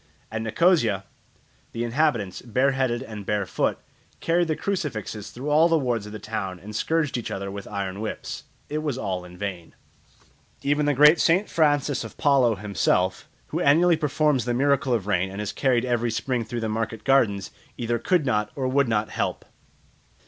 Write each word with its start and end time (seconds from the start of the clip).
At 0.31 0.41
Nicosia 0.41 1.03
the 1.73 1.83
inhabitants, 1.83 2.41
bare 2.41 2.71
headed 2.71 3.03
and 3.03 3.23
bare 3.23 3.45
foot, 3.45 3.77
carried 4.19 4.47
the 4.47 4.55
crucifixes 4.55 5.29
through 5.29 5.51
all 5.51 5.69
the 5.69 5.77
wards 5.77 6.07
of 6.07 6.11
the 6.11 6.17
town 6.17 6.59
and 6.59 6.75
scourged 6.75 7.19
each 7.19 7.29
other 7.29 7.51
with 7.51 7.67
iron 7.67 8.01
whips. 8.01 8.45
It 8.67 8.79
was 8.79 8.97
all 8.97 9.23
in 9.23 9.37
vain. 9.37 9.75
Even 10.63 10.87
the 10.87 10.95
great 10.95 11.19
St. 11.19 11.47
Francis 11.47 12.03
of 12.03 12.17
Paolo 12.17 12.55
himself, 12.55 13.29
who 13.49 13.59
annually 13.59 13.95
performs 13.95 14.45
the 14.45 14.55
miracle 14.55 14.91
of 14.91 15.05
rain 15.05 15.29
and 15.29 15.39
is 15.39 15.53
carried 15.53 15.85
every 15.85 16.09
spring 16.09 16.45
through 16.45 16.61
the 16.61 16.67
market 16.67 17.03
gardens, 17.03 17.51
either 17.77 17.99
could 17.99 18.25
not 18.25 18.49
or 18.55 18.67
would 18.67 18.87
not 18.87 19.09
help. 19.11 19.45